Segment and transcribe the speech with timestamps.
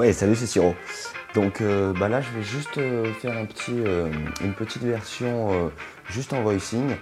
[0.00, 0.74] Ouais, salut, c'est Siro.
[1.34, 4.10] Donc euh, bah là, je vais juste euh, faire euh,
[4.42, 5.70] une petite version
[6.08, 6.96] juste en voicing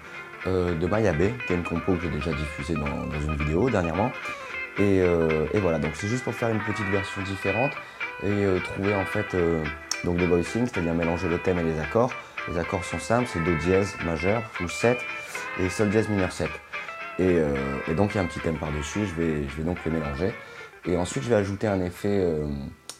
[0.47, 4.11] de Mayabe, qui est une compo que j'ai déjà diffusée dans, une vidéo dernièrement.
[4.81, 5.01] Et,
[5.61, 7.71] voilà, donc c'est juste pour faire une petite version différente
[8.25, 9.37] et trouver en fait
[10.03, 12.11] donc des voicings, c'est-à-dire mélanger le thème et les accords.
[12.49, 14.99] Les accords sont simples, c'est Do dièse majeur, ou 7
[15.61, 16.49] et Sol dièse mineur 7.
[17.21, 17.41] Et,
[17.95, 20.33] donc il y a un petit thème par-dessus, je vais, je vais donc les mélanger.
[20.85, 22.27] Et ensuite je vais ajouter un effet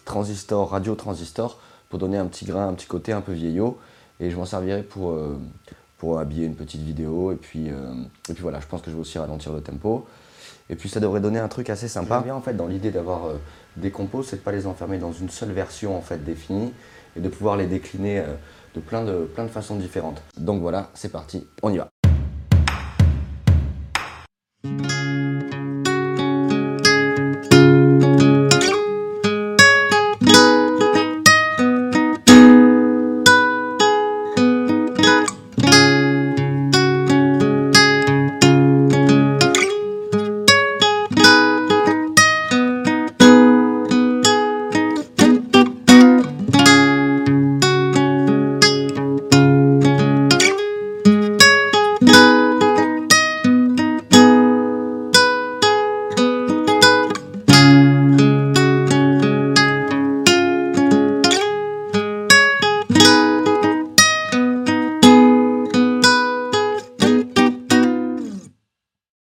[0.09, 3.79] transistor, radio transistor, pour donner un petit grain, un petit côté un peu vieillot.
[4.21, 5.39] Et je m'en servirai pour, euh,
[6.19, 7.31] habiller une petite vidéo.
[7.31, 7.93] Et puis, euh,
[8.29, 10.07] et puis voilà, je pense que je vais aussi ralentir le tempo.
[10.71, 12.21] Et puis ça devrait donner un truc assez sympa.
[12.21, 13.35] bien en fait dans l'idée d'avoir euh,
[13.77, 16.73] des compos, c'est de pas les enfermer dans une seule version en fait définie
[17.17, 18.23] et de pouvoir les décliner
[18.75, 20.21] de plein de, plein de façons différentes.
[20.37, 21.89] Donc voilà, c'est parti, on y va.